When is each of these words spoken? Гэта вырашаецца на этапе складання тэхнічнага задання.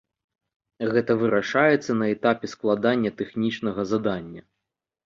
Гэта 0.95 1.17
вырашаецца 1.21 1.91
на 2.01 2.09
этапе 2.15 2.53
складання 2.55 3.13
тэхнічнага 3.21 3.81
задання. 3.93 4.41